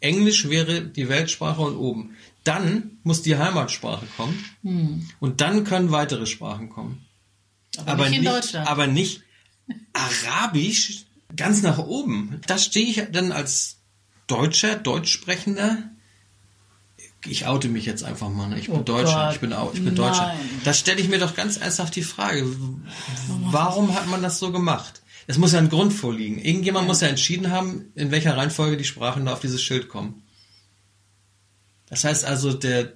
[0.00, 2.16] Englisch wäre die Weltsprache und oben.
[2.44, 7.04] Dann muss die Heimatsprache kommen und dann können weitere Sprachen kommen.
[7.84, 8.66] Aber, nicht in Deutschland.
[8.66, 9.20] aber nicht
[9.92, 11.04] Arabisch
[11.36, 12.40] ganz nach oben.
[12.46, 13.76] Da stehe ich dann als
[14.26, 15.78] Deutscher, Deutschsprechender.
[17.26, 18.48] Ich oute mich jetzt einfach mal.
[18.48, 18.58] Ne?
[18.58, 19.26] Ich bin Oh Deutscher.
[19.26, 20.26] Gott, Ich bin, au- ich bin Deutscher.
[20.28, 20.38] nein.
[20.64, 22.44] Da stelle ich mir doch ganz ernsthaft die Frage,
[23.50, 25.00] warum hat man das so gemacht?
[25.26, 26.38] Es muss ja ein Grund vorliegen.
[26.38, 30.22] Irgendjemand muss ja entschieden haben, in welcher Reihenfolge die Sprachen da auf dieses Schild kommen.
[31.88, 32.92] Das heißt also, der,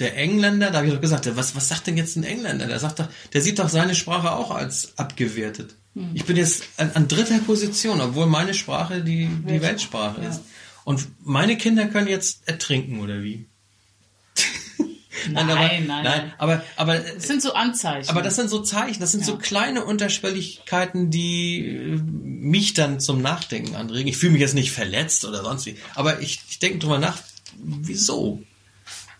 [0.00, 2.66] der Engländer, da habe ich doch gesagt, was, was sagt denn jetzt ein Engländer?
[2.66, 5.76] Der sagt doch, der sieht doch seine Sprache auch als abgewertet.
[5.94, 6.10] Hm.
[6.14, 10.28] Ich bin jetzt an, an dritter Position, obwohl meine Sprache die, die Weltsprache Ja.
[10.30, 10.42] ist.
[10.84, 13.46] Und meine Kinder können jetzt ertrinken, oder wie?
[15.30, 16.32] Nein, aber, nein, nein.
[16.36, 18.10] aber, aber, Das sind so Anzeichen.
[18.10, 19.38] aber das sind so Zeichen, das sind so Ja.
[19.38, 24.06] kleine Unterschwelligkeiten, die äh, mich dann zum Nachdenken anregen.
[24.08, 27.16] Ich fühle mich jetzt nicht verletzt oder sonst wie, aber ich, ich denke drüber nach,
[27.56, 28.42] wieso?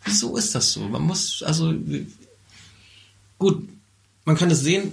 [0.05, 0.81] Wieso ist das so?
[0.81, 1.73] Man muss, also,
[3.39, 3.67] gut,
[4.27, 4.93] man kann es sehen,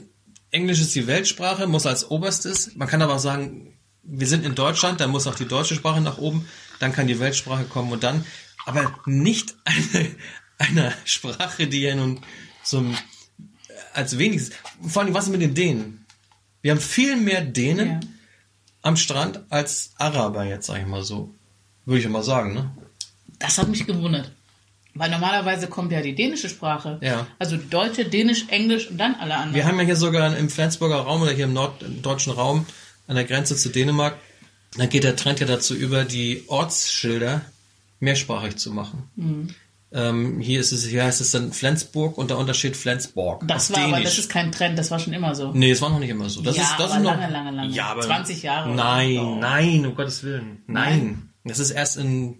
[0.52, 2.76] Englisch ist die Weltsprache, muss als oberstes.
[2.76, 6.02] Man kann aber auch sagen, wir sind in Deutschland, dann muss auch die deutsche Sprache
[6.02, 6.48] nach oben,
[6.80, 8.26] dann kann die Weltsprache kommen und dann,
[8.66, 10.16] aber nicht eine,
[10.58, 12.20] eine Sprache, die ja nun
[12.64, 12.98] zum,
[13.94, 16.06] als wenigstes, vor allem was ist mit den Dänen?
[16.62, 18.00] Wir haben viel mehr Dänen Ja.
[18.84, 21.34] am Strand als Araber jetzt, sag ich mal so.
[21.86, 22.72] Würde ich mal sagen, ne?
[23.40, 24.32] Das hat mich gewundert.
[24.94, 26.98] Weil normalerweise kommt ja die dänische Sprache.
[27.02, 27.28] Ja.
[27.40, 29.56] Also Deutsche, Dänisch, Englisch und dann alle anderen.
[29.56, 32.66] Wir haben ja hier sogar im Flensburger Raum oder hier im norddeutschen Raum
[33.08, 34.18] an der Grenze zu Dänemark,
[34.78, 37.42] da geht der Trend ja dazu über, die Ortsschilder
[38.00, 39.04] mehrsprachig zu machen.
[39.16, 39.50] Mhm.
[39.94, 43.46] Ähm, hier ist es, hier heißt es dann Flensburg und darunter steht Flensborg.
[43.46, 44.04] das war aber, Dänisch.
[44.06, 45.52] das ist kein Trend, das war schon immer so.
[45.52, 46.42] Nee, es war noch nicht immer so.
[46.42, 47.74] Das Ja, ist, das aber ist noch, lange, lange, lange.
[47.74, 50.64] Ja, aber 20 Jahre Nein, nein, um Gottes Willen.
[50.68, 50.98] Nein.
[50.98, 51.30] Nein.
[51.44, 52.38] Das ist erst in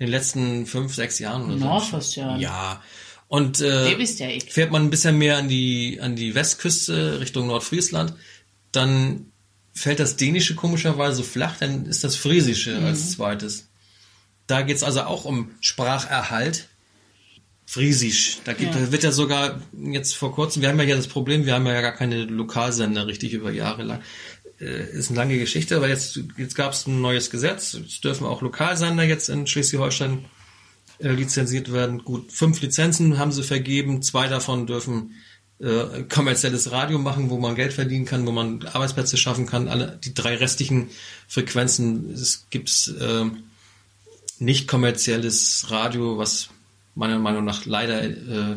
[0.00, 1.64] den letzten fünf, sechs Jahren oder so.
[1.64, 2.40] Nordostjahren.
[2.40, 2.82] Ja.
[3.28, 8.14] Und äh, ja fährt man ein bisschen mehr an die, an die Westküste Richtung Nordfriesland,
[8.72, 9.26] dann
[9.72, 12.86] fällt das Dänische komischerweise flach, dann ist das Friesische Mhm.
[12.86, 13.68] als zweites.
[14.48, 16.66] Da geht's also auch um Spracherhalt.
[17.66, 18.38] Friesisch.
[18.42, 18.80] Da, gibt, Ja.
[18.80, 21.66] da wird ja sogar jetzt vor kurzem, wir haben ja hier das Problem, wir haben
[21.66, 24.02] ja gar keine Lokalsender richtig über Jahre lang.
[24.60, 27.74] Äh, ist eine lange Geschichte, aber jetzt, jetzt gab es ein neues Gesetz.
[27.74, 30.26] Es dürfen auch Lokalsender jetzt in Schleswig-Holstein
[30.98, 32.04] äh, lizenziert werden.
[32.04, 34.02] Gut, fünf Lizenzen haben sie vergeben.
[34.02, 35.14] Zwei davon dürfen
[35.60, 39.68] äh, kommerzielles Radio machen, wo man Geld verdienen kann, wo man Arbeitsplätze schaffen kann.
[39.68, 40.90] Alle die drei restlichen
[41.26, 43.24] Frequenzen es gibt äh,
[44.38, 46.48] nicht kommerzielles Radio, was
[46.94, 48.56] meiner Meinung nach leider äh,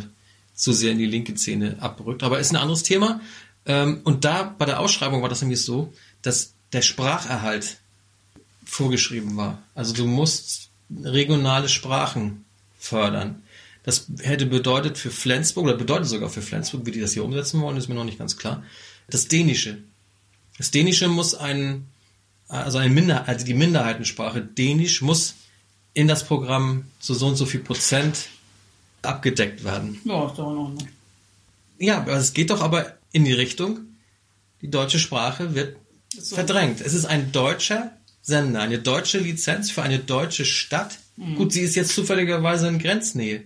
[0.53, 2.23] zu sehr in die linke Szene abrückt.
[2.23, 3.21] Aber ist ein anderes Thema.
[3.65, 7.77] Ähm, und da bei der Ausschreibung war das nämlich so, dass der Spracherhalt
[8.65, 9.61] vorgeschrieben war.
[9.75, 10.69] Also du musst
[11.03, 12.45] regionale Sprachen
[12.79, 13.43] fördern.
[13.83, 17.61] Das hätte bedeutet für Flensburg, oder bedeutet sogar für Flensburg, wie die das hier umsetzen
[17.61, 18.63] wollen, ist mir noch nicht ganz klar.
[19.09, 19.79] Das Dänische.
[20.57, 21.87] Das Dänische muss ein,
[22.47, 25.35] also eine Minder, also die Minderheitensprache Dänisch muss
[25.93, 28.29] in das Programm zu so und so viel Prozent
[29.01, 29.99] abgedeckt werden.
[30.05, 30.77] Ja, ist doch Ordnung.
[31.77, 33.79] Ja, aber es geht doch aber in die Richtung,
[34.61, 35.77] die deutsche Sprache wird
[36.15, 36.35] So.
[36.35, 36.81] verdrängt.
[36.81, 40.97] Es ist ein deutscher Sender, eine deutsche Lizenz für eine deutsche Stadt.
[41.35, 43.43] Gut, sie ist jetzt zufälligerweise in Grenznähe.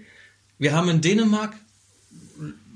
[0.57, 1.53] Wir haben in Dänemark,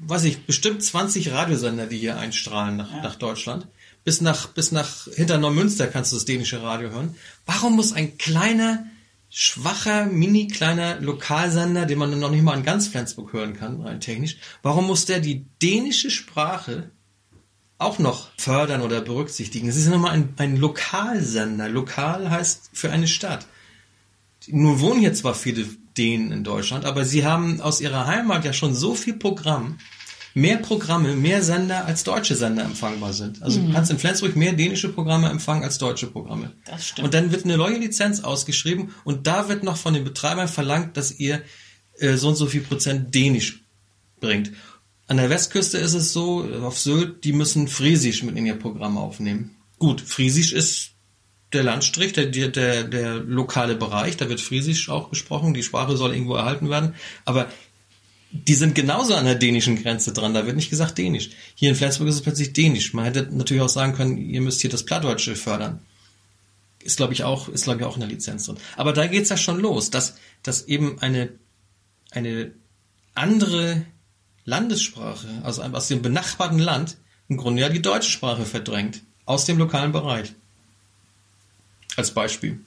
[0.06, 3.68] weiß ich, bestimmt 20 Radiosender, die hier einstrahlen nach, nach Deutschland.
[4.04, 7.16] Bis nach, bis nach hinter Neumünster kannst du das dänische Radio hören.
[7.46, 8.86] Warum muss ein kleiner,
[9.32, 14.02] schwacher, mini kleiner Lokalsender, den man noch nicht mal in ganz Flensburg hören kann, rein
[14.02, 16.92] technisch, warum muss der die dänische Sprache
[17.78, 19.70] auch noch fördern oder berücksichtigen?
[19.70, 21.70] Es ist ja nochmal ein, ein Lokalsender.
[21.70, 23.48] Lokal heißt für eine Stadt.
[24.48, 25.66] Nun wohnen hier zwar viele
[25.98, 29.78] Dänen in Deutschland, aber sie haben aus ihrer Heimat ja schon so viel Programm,
[30.34, 33.42] mehr Programme, mehr Sender als deutsche Sender empfangbar sind.
[33.42, 33.68] Also mhm.
[33.68, 36.52] du kannst in Flensburg mehr dänische Programme empfangen als deutsche Programme.
[36.66, 37.06] Das stimmt.
[37.06, 40.98] Und dann wird eine neue Lizenz ausgeschrieben und da wird noch von den Betreibern verlangt,
[40.98, 41.42] dass ihr
[41.98, 43.64] äh, so und so viel Prozent Dänisch
[44.20, 44.52] bringt.
[45.08, 48.98] An der Westküste ist es so, auf Sylt, die müssen Friesisch mit in ihr Programm
[48.98, 49.58] aufnehmen.
[49.78, 50.92] Gut, Friesisch ist
[51.52, 56.14] der Landstrich, der, der, der lokale Bereich, da wird Friesisch auch gesprochen, die Sprache soll
[56.14, 57.50] irgendwo erhalten werden, aber
[58.32, 61.32] die sind genauso an der dänischen Grenze dran, da wird nicht gesagt Dänisch.
[61.56, 62.94] Hier in Flensburg ist es plötzlich Dänisch.
[62.94, 65.80] Man hätte natürlich auch sagen können, ihr müsst hier das Plattdeutsche fördern.
[66.80, 68.58] Ist, glaube ich, auch, ist, glaube ich, auch in der Lizenz drin.
[68.78, 71.30] Aber da geht's ja schon los, dass, dass eben eine,
[72.12, 72.52] eine
[73.14, 73.86] andere
[74.46, 79.02] Landessprache, also aus dem benachbarten Land, im Grunde ja die deutsche Sprache verdrängt.
[79.26, 80.34] Aus dem lokalen Bereich.
[81.96, 82.60] Als Beispiel.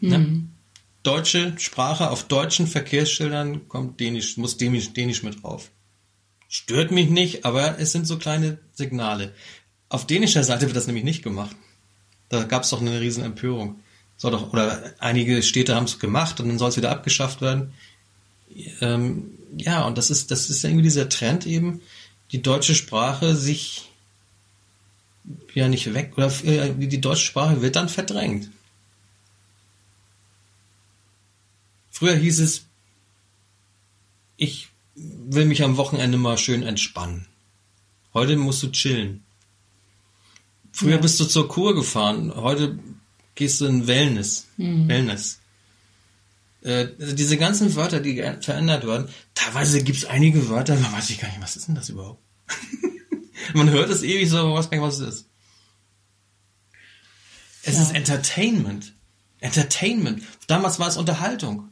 [0.00, 0.08] Mhm.
[0.08, 0.44] Ne?
[1.02, 5.70] Deutsche Sprache auf deutschen Verkehrsschildern kommt Dänisch, muss Dänisch, Dänisch mit drauf.
[6.48, 9.32] Stört mich nicht, aber es sind so kleine Signale.
[9.88, 11.56] Auf dänischer Seite wird das nämlich nicht gemacht.
[12.28, 13.80] Da gab es doch eine riesen Empörung.
[14.16, 17.72] Soll doch, oder einige Städte haben es gemacht und dann soll es wieder abgeschafft werden.
[18.80, 21.80] Ähm, ja, und das ist, das ist irgendwie dieser Trend eben,
[22.30, 23.90] die deutsche Sprache sich
[25.54, 28.50] ja nicht weg, oder äh, die deutsche Sprache wird dann verdrängt.
[31.92, 32.66] Früher hieß es,
[34.36, 37.26] ich will mich am Wochenende mal schön entspannen.
[38.14, 39.22] Heute musst du chillen.
[40.72, 41.00] Früher ja.
[41.00, 42.78] bist du zur Kur gefahren, heute
[43.34, 44.46] gehst du in Wellness.
[44.56, 44.88] Mhm.
[44.88, 45.38] Wellness.
[46.62, 51.10] Äh, also diese ganzen Wörter, die verändert werden, teilweise gibt es einige Wörter, da weiß
[51.10, 52.22] ich gar nicht, was ist denn das überhaupt?
[53.54, 55.26] Man hört es ewig so, aber weiß gar nicht, was es ist.
[57.64, 57.82] Es ja.
[57.82, 58.94] ist Entertainment.
[59.40, 60.22] Entertainment.
[60.46, 61.71] Damals war es Unterhaltung.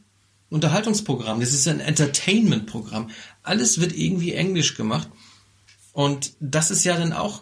[0.51, 1.39] Unterhaltungsprogramm.
[1.39, 3.09] Das ist ein Entertainment-Programm.
[3.41, 5.09] Alles wird irgendwie Englisch gemacht.
[5.93, 7.41] Und das ist ja dann auch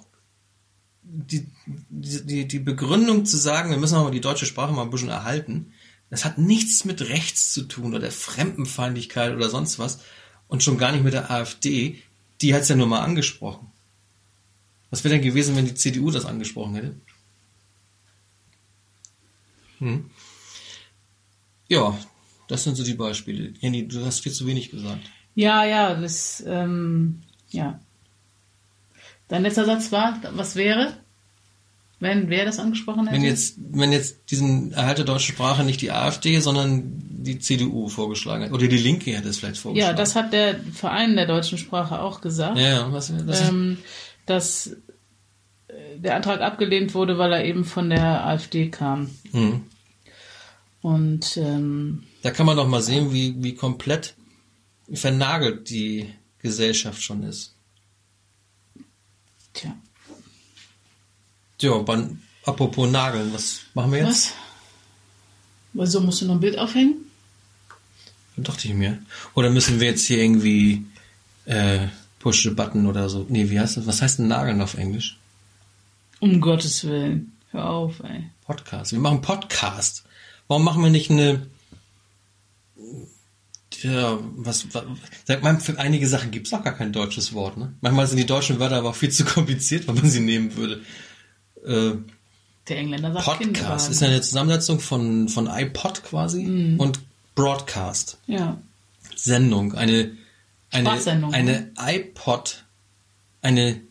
[1.01, 1.47] die,
[1.89, 5.73] die, die Begründung zu sagen, wir müssen aber die deutsche Sprache mal ein bisschen erhalten.
[6.11, 10.01] Das hat nichts mit Rechts zu tun oder Fremdenfeindlichkeit oder sonst was.
[10.47, 12.01] Und schon gar nicht mit der AfD.
[12.41, 13.71] Die hat es ja nur mal angesprochen.
[14.91, 16.95] Was wäre denn gewesen, wenn die CDU das angesprochen hätte?
[19.79, 20.11] Hm.
[21.67, 21.97] Ja,
[22.49, 23.53] das sind so die Beispiele.
[23.59, 25.09] Jenny, du hast viel zu wenig gesagt.
[25.35, 27.79] Ja, ja, das, ähm, ja.
[29.27, 30.97] Dein letzter Satz war, was wäre,
[31.99, 33.15] wenn wer das angesprochen hätte?
[33.15, 37.87] Wenn jetzt, wenn jetzt diesen Erhalt der deutschen Sprache nicht die AfD, sondern die CDU
[37.87, 38.51] vorgeschlagen hat.
[38.51, 39.95] Oder die Linke hätte es vielleicht vorgeschlagen.
[39.95, 42.57] Ja, das hat der Verein der deutschen Sprache auch gesagt.
[42.57, 43.77] Ja, was, was ähm,
[44.25, 44.75] dass
[45.67, 49.11] äh, der Antrag abgelehnt wurde, weil er eben von der AfD kam.
[49.31, 49.61] Mhm.
[50.81, 54.15] Und ähm, da kann man doch mal sehen, wie, wie komplett
[54.91, 57.53] vernagelt die Gesellschaft schon ist.
[59.53, 59.75] Tja.
[61.61, 64.33] Ja, beim, apropos Nageln, was machen wir jetzt?
[65.73, 65.81] Was?
[65.81, 66.95] Also musst du noch ein Bild aufhängen?
[68.37, 68.99] Dachte ich mir.
[69.33, 70.85] Oder müssen wir jetzt hier irgendwie
[71.45, 71.87] äh,
[72.19, 73.25] Push the Button oder so?
[73.27, 73.85] Nee, wie heißt das?
[73.85, 75.19] Was heißt denn Nageln auf Englisch?
[76.21, 77.33] Um Gottes Willen.
[77.51, 78.29] Hör auf, ey.
[78.45, 78.93] Podcast.
[78.93, 80.03] Wir machen Podcast.
[80.49, 81.47] Warum machen wir nicht eine
[83.83, 87.73] ja, was, was für einige Sachen gibt es auch gar kein deutsches Wort, ne?
[87.81, 90.81] Manchmal sind die deutschen Wörter aber auch viel zu kompliziert, wenn man sie nehmen würde.
[91.65, 91.97] Äh,
[92.67, 96.79] Der Engländer sagt Podcast ist eine Zusammensetzung von, von iPod quasi mm.
[96.79, 96.99] und
[97.35, 98.17] Broadcast.
[98.27, 98.57] Ja.
[99.15, 100.11] Sendung, eine,
[100.71, 100.89] eine,
[101.31, 101.71] eine ne?
[101.77, 102.65] iPod,
[103.41, 103.81] eine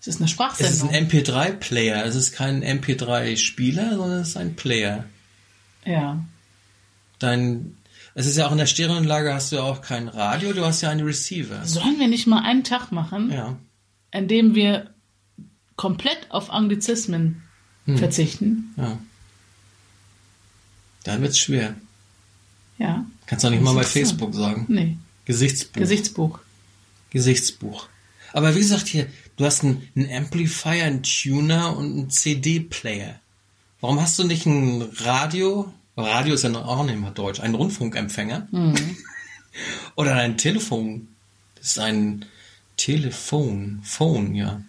[0.00, 0.72] es ist eine Sprachsendung.
[0.72, 2.04] Es ist ein MP3-Player.
[2.06, 5.04] Es ist kein MP3-Spieler, sondern es ist ein Player.
[5.84, 6.22] Ja.
[7.18, 7.76] Dein
[8.14, 10.80] es ist ja auch in der Stereoanlage hast du ja auch kein Radio, du hast
[10.80, 11.64] ja einen Receiver.
[11.64, 13.56] Sollen wir nicht mal einen Tag machen, ja.
[14.10, 14.92] in dem wir
[15.76, 17.42] komplett auf Anglizismen
[17.84, 17.98] hm.
[17.98, 18.74] verzichten?
[18.76, 18.98] Ja.
[21.04, 21.76] Dann wird's schwer.
[22.78, 23.06] Ja.
[23.26, 24.66] Kannst du auch nicht mal bei Facebook sagen.
[24.68, 24.96] Nee.
[25.24, 25.80] Gesichtsbuch.
[25.80, 26.38] Gesichtsbuch.
[27.10, 27.88] Gesichtsbuch.
[28.32, 33.19] Aber wie gesagt hier, du hast einen, einen Amplifier, einen Tuner und einen CD-Player.
[33.80, 37.40] Warum hast du nicht ein Radio, Radio ist ja auch nicht mehr deutsch.
[37.40, 38.48] Ein Rundfunkempfänger.
[38.50, 38.96] Mhm.
[39.96, 41.08] Oder ein Telefon.
[41.56, 42.26] Das ist ein
[42.76, 43.80] Telefon.
[43.82, 44.60] Phone, ja.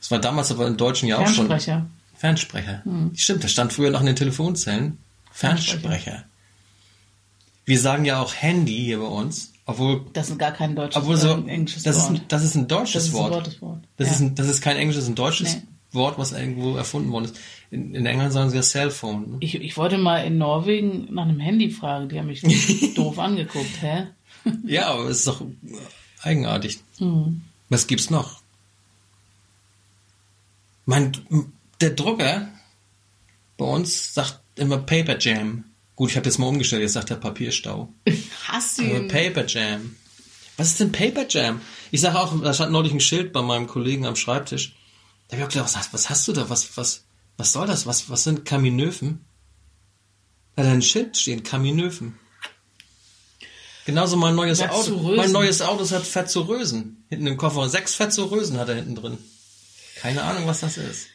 [0.00, 1.46] Das war damals aber im Deutschen ja auch schon.
[1.46, 1.86] Fernsprecher.
[2.16, 2.82] Fernsprecher.
[2.84, 3.12] Mhm.
[3.14, 4.98] Stimmt, das stand früher noch in den Telefonzellen.
[5.32, 6.24] Fernsprecher.
[7.64, 9.52] Wir sagen ja auch Handy hier bei uns.
[9.66, 12.04] Obwohl, das ist gar kein deutsches obwohl so, englisches das Wort.
[12.04, 13.48] Ist ein, das ist ein deutsches das ist Wort.
[13.48, 13.84] Ein Wort.
[13.96, 14.14] Das, ja.
[14.14, 15.54] ist ein, das ist kein englisches, ein deutsches.
[15.54, 15.62] Nee.
[15.92, 17.38] Wort, was irgendwo erfunden worden ist.
[17.70, 19.32] In, in England sagen sie ja Cellphone.
[19.32, 19.36] Ne?
[19.40, 22.08] Ich, ich wollte mal in Norwegen nach einem Handy fragen.
[22.08, 22.42] Die haben mich
[22.94, 23.82] doof angeguckt.
[23.82, 24.06] Hä?
[24.64, 25.42] Ja, aber es ist doch
[26.22, 26.80] eigenartig.
[26.96, 27.42] Hm.
[27.68, 28.40] Was gibt's noch?
[30.86, 31.12] Mein,
[31.80, 32.48] der Drucker
[33.58, 35.64] bei uns sagt immer Paper Jam.
[35.94, 37.92] Gut, ich habe jetzt mal umgestellt, jetzt sagt er Papierstau.
[38.46, 39.08] Hast du ihn?
[39.08, 39.96] Paper Jam.
[40.56, 41.60] Was ist denn Paper Jam?
[41.90, 44.74] Ich sage auch, da stand neulich ein Schild bei meinem Kollegen am Schreibtisch.
[45.30, 46.48] Da habe ich auch gedacht, was, hast- was hast du da?
[46.50, 47.04] Was, was,
[47.36, 47.86] was soll das?
[47.86, 49.24] Was, was sind Kaminöfen?
[50.56, 52.18] Da hat ein Schild stehen, Kaminöfen.
[53.86, 54.96] Genauso mein neues Auto.
[55.16, 57.04] Mein neues Auto hat Fettsurösen.
[57.08, 57.68] Hinten im Koffer.
[57.68, 59.18] Sechs Fettsurösen hat er hinten drin.
[59.96, 61.06] Keine Ahnung, was das ist.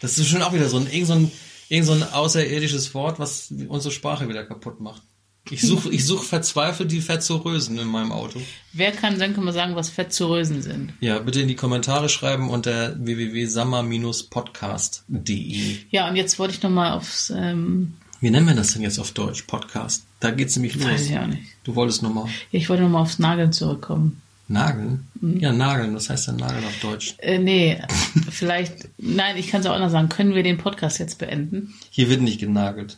[0.00, 1.32] Das ist schon auch wieder so ein, irgend so ein,
[1.68, 5.02] irgend so ein außerirdisches Wort, was unsere Sprache wieder kaputt macht.
[5.50, 8.40] Ich suche ich such verzweifelt die Fettsurösen in meinem Auto.
[8.72, 10.94] Wer kann dann kann man sagen, was Fettsurösen sind?
[11.00, 15.76] Ja, bitte in die Kommentare schreiben unter www.sammer-podcast.de.
[15.90, 19.12] Ja, und jetzt wollte ich nochmal aufs, ähm, Wie nennen wir das denn jetzt auf
[19.12, 19.42] Deutsch?
[19.42, 20.04] Podcast.
[20.20, 20.86] Da geht's nämlich los.
[20.86, 21.42] weiß ich auch nicht.
[21.64, 24.20] Du wolltest nochmal Ich wollte nochmal aufs Nageln zurückkommen.
[24.48, 25.06] nageln?
[25.20, 25.94] Ja, nageln.
[25.94, 27.14] Was heißt denn nageln auf Deutsch?
[27.18, 27.80] Äh, nee,
[28.30, 30.08] vielleicht, nein, ich kann es auch anders sagen.
[30.08, 31.74] Können wir den Podcast jetzt beenden?
[31.90, 32.96] Hier wird nicht genagelt.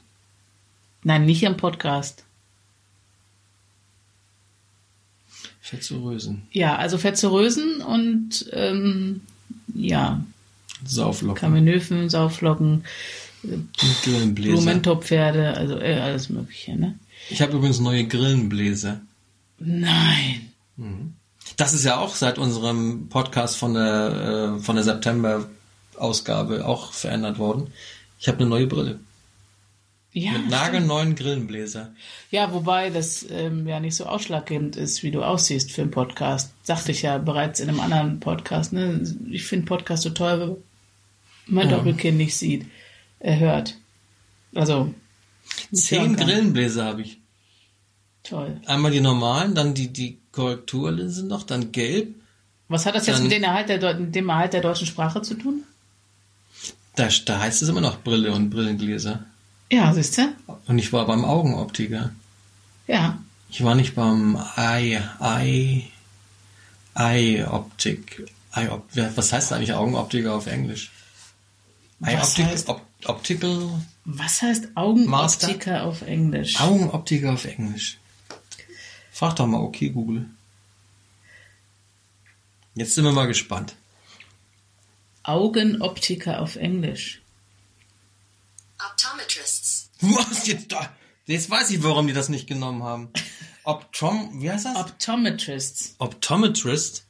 [1.03, 2.23] Nein, nicht am Podcast.
[5.67, 6.43] Fettsurösen.
[6.53, 9.23] Ja, also Fettsurösen und ähm,
[9.75, 10.23] ja,
[10.85, 11.41] Sauflocken.
[11.41, 12.85] Kaminöfen, Sauflocken,
[14.05, 14.55] Grillenbläser.
[14.55, 16.95] Blumentopfpferde, also äh, alles Mögliche, ne?
[17.31, 19.01] Ich habe übrigens neue Grillenbläser.
[19.59, 20.53] Nein.
[21.57, 27.39] Das ist ja auch seit unserem Podcast von der, äh, von der September-Ausgabe auch verändert
[27.39, 27.73] worden.
[28.21, 29.01] Ich habe eine neue Brille.
[30.19, 31.93] Ja, Mit nagelneuen Grillenbläser.
[32.31, 36.55] ja, wobei das ähm, ja nicht so ausschlaggebend ist, wie du aussiehst für einen Podcast.
[36.63, 38.73] Sagte ich ja bereits in einem anderen Podcast.
[38.73, 39.03] Ne?
[39.31, 41.77] Ich finde Podcast so toll, wenn mein Ja.
[41.77, 42.65] Doppelkind nicht sieht,
[43.21, 43.77] er hört.
[44.55, 44.95] Also
[45.71, 46.17] Zehn.
[46.17, 47.19] Grillenbläser habe ich.
[48.23, 48.59] Toll.
[48.65, 52.15] Einmal die normalen, dann die, die Korrekturlinsen noch, dann gelb.
[52.69, 55.35] Was hat das jetzt mit, den Erhalt der, mit dem Erhalt der deutschen Sprache zu
[55.35, 55.63] tun?
[56.95, 59.27] Da, da heißt es immer noch Brille und Brillengläser.
[59.71, 60.23] Ja, siehst du?
[60.67, 62.13] Und ich war beim Augenoptiker.
[62.87, 63.19] Ja.
[63.49, 65.85] Ich war nicht beim Eye, Eye,
[66.95, 68.27] Eye Optik.
[68.55, 70.91] Eye Op was heißt eigentlich Augenoptiker auf Englisch?
[72.01, 76.61] Eye Was Optik, heißt- Op Optical, Was heißt Augenoptiker auf Englisch?
[76.61, 77.99] Augenoptiker auf Englisch.
[79.13, 80.27] Frag doch mal, okay, Google.
[82.75, 83.75] Jetzt sind wir mal gespannt.
[85.23, 87.21] Augenoptiker auf Englisch.
[88.79, 89.91] Optometrists.
[90.01, 90.95] Was jetzt da?
[91.27, 93.11] Jetzt weiß ich, warum die das nicht genommen haben.
[93.65, 94.77] Optom, wie heißt das?
[94.77, 95.95] Optometrists.
[95.99, 97.05] Optometrist.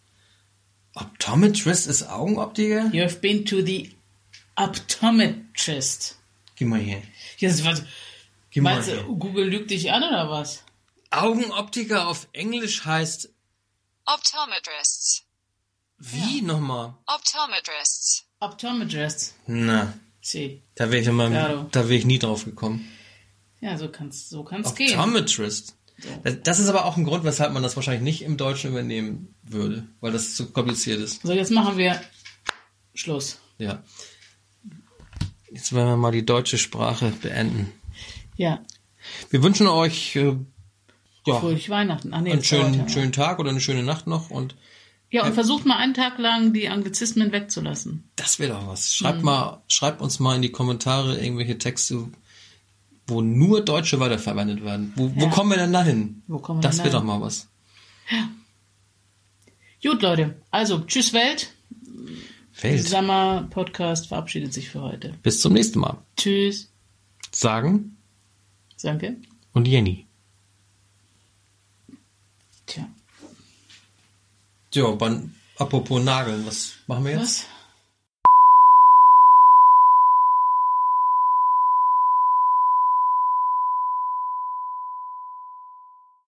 [0.94, 2.86] Optometrist ist Augenoptiker?
[2.92, 3.94] You have been to the
[4.56, 6.16] optometrist.
[6.56, 7.02] Geh mal hier.
[7.38, 7.82] Jetzt, was,
[8.50, 9.02] Geh mal meinst du, hier.
[9.04, 10.62] Google lügt dich an oder was?
[11.10, 13.28] Augenoptiker auf Englisch heißt
[14.06, 15.24] Optometrists.
[15.98, 16.94] wie nochmal?
[17.06, 18.24] Optometrists.
[18.40, 19.34] Optometrist.
[19.46, 19.92] Na,
[20.28, 20.60] See.
[20.74, 21.68] da wäre ich, Claro.
[21.70, 22.84] da wär ich nie drauf gekommen.
[23.60, 24.98] Ja, so kann's, so kann's gehen.
[24.98, 25.76] Optometrist.
[25.98, 26.08] So.
[26.24, 29.36] Das- Das ist aber auch ein Grund, weshalb man das wahrscheinlich nicht im Deutschen übernehmen
[29.44, 31.22] würde, weil das zu kompliziert ist.
[31.22, 32.00] So, jetzt machen wir
[32.92, 33.38] Schluss.
[33.58, 33.84] Ja.
[35.50, 37.72] Jetzt werden wir mal die deutsche Sprache beenden.
[38.36, 38.64] Ja,
[39.30, 40.34] Wir wünschen euch äh,
[41.24, 42.12] ja, fröhliche Weihnachten.
[42.12, 42.88] Ach nee, einen schönen, noch.
[42.88, 44.56] schönen Tag oder eine schöne Nacht noch und
[45.10, 48.04] Ja, und versucht mal einen Tag lang die Anglizismen wegzulassen.
[48.16, 48.92] Das wäre doch was.
[48.94, 52.08] Schreibt mal, schreibt uns mal in die Kommentare irgendwelche Texte,
[53.06, 54.92] wo nur Deutsche weiterverwendet werden.
[54.96, 55.30] Wo, wo Ja.
[55.30, 56.22] kommen wir denn dahin?
[56.26, 57.46] Wo kommen wir das wäre doch mal was.
[59.82, 60.34] Gut, Leute.
[60.50, 61.52] Also, tschüss Welt.
[62.60, 62.82] Welt.
[62.88, 65.14] Sommer Podcast verabschiedet sich für heute.
[65.22, 65.98] Bis zum nächsten Mal.
[66.16, 66.70] Tschüss.
[67.30, 67.96] Sagen
[68.82, 69.16] Danke.
[69.52, 70.06] und Jenny.
[72.66, 72.88] Tja.
[74.72, 77.22] Ja, dann, apropos Nageln, was machen wir jetzt?
[77.22, 77.55] Was?